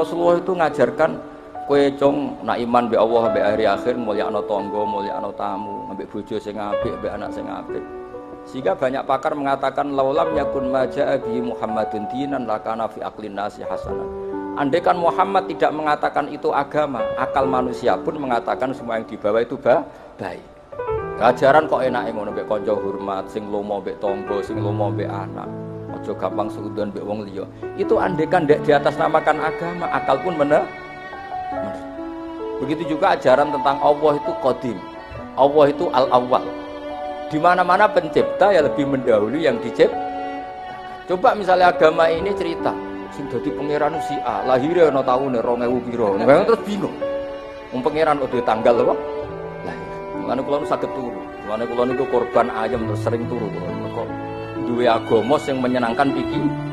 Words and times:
Rasulullah 0.00 0.40
itu 0.40 0.52
ngajarkan 0.56 1.10
kue 1.68 1.92
cong 2.00 2.42
nak 2.42 2.58
iman 2.58 2.84
be 2.88 2.96
Allah 2.96 3.24
be 3.30 3.40
hari 3.44 3.64
akhir 3.68 3.94
mulia 3.94 4.26
no 4.32 4.42
tonggo 4.48 4.82
mulia 4.88 5.20
no 5.20 5.30
tamu 5.36 5.86
ambek 5.92 6.08
bojo 6.08 6.40
sing 6.40 6.56
apik 6.58 6.98
ambek 6.98 7.12
anak 7.14 7.30
sing 7.30 7.46
apik 7.46 7.84
sehingga 8.48 8.72
banyak 8.74 9.04
pakar 9.04 9.36
mengatakan 9.36 9.92
laulam 9.92 10.32
yakun 10.34 10.72
maja 10.72 11.14
bi 11.20 11.38
Muhammadun 11.38 12.08
dinan 12.10 12.48
lakana 12.48 12.88
fi 12.88 13.04
aklin 13.04 13.36
nasi 13.36 13.62
hasanah 13.62 14.30
Andai 14.58 14.82
kan 14.82 14.98
Muhammad 14.98 15.46
tidak 15.46 15.70
mengatakan 15.70 16.26
itu 16.26 16.50
agama, 16.50 17.06
akal 17.14 17.46
manusia 17.46 17.94
pun 17.94 18.18
mengatakan 18.18 18.74
semua 18.74 18.98
yang 18.98 19.06
dibawa 19.06 19.46
itu 19.46 19.54
baik. 19.56 20.42
Ajaran 21.22 21.70
kok 21.70 21.84
enak 21.84 22.10
ngono 22.10 22.34
mbek 22.34 22.50
kanca 22.50 22.74
hormat, 22.74 23.30
sing 23.30 23.46
lomo 23.46 23.78
mbek 23.78 24.02
tonggo, 24.02 24.42
sing 24.42 24.58
lomo 24.58 24.90
mbek 24.90 25.06
anak. 25.06 25.69
Ojo 26.00 26.16
gampang 26.16 26.48
suudon 26.48 26.88
mbek 26.88 27.04
wong 27.04 27.28
liya. 27.28 27.44
Itu 27.76 28.00
andai 28.00 28.24
kan 28.24 28.48
di 28.48 28.72
atas 28.72 28.96
namakan 28.96 29.36
agama, 29.36 29.84
akal 29.92 30.16
pun 30.24 30.32
mana? 30.32 30.64
Begitu 32.64 32.96
juga 32.96 33.12
ajaran 33.12 33.52
tentang 33.52 33.76
Allah 33.84 34.16
itu 34.16 34.32
kodim. 34.40 34.80
Allah 35.36 35.64
itu 35.68 35.92
al-awwal. 35.92 36.44
Di 37.28 37.36
mana-mana 37.36 37.84
pencipta 37.84 38.48
ya 38.48 38.64
lebih 38.64 38.88
mendahului 38.88 39.44
yang 39.44 39.60
dicipta. 39.60 39.92
Coba 41.04 41.36
misalnya 41.36 41.68
agama 41.68 42.08
ini 42.08 42.32
cerita, 42.32 42.72
sing 43.12 43.28
dadi 43.28 43.50
pangeran 43.52 43.98
si 44.06 44.16
A, 44.24 44.46
lahirnya 44.46 44.94
ana 44.94 45.02
taune 45.04 45.36
2000 45.42 45.86
pira. 45.90 46.08
Nah, 46.16 46.46
terus 46.48 46.62
bingung. 46.64 46.96
Wong 47.76 47.82
pangeran 47.84 48.22
udah 48.24 48.40
tanggal 48.46 48.74
apa? 48.88 48.94
Lahir. 49.68 49.90
Mulane 50.22 50.40
kula 50.46 50.64
saged 50.64 50.90
turu. 50.96 51.20
Mulane 51.44 51.64
kula 51.66 51.92
korban 52.08 52.46
ayam 52.54 52.88
terus 52.88 53.02
sering 53.04 53.26
turu. 53.26 53.50
Duwe 54.70 54.86
agama 54.86 55.34
sing 55.42 55.58
menyenangkan 55.58 56.14
pikir 56.14 56.69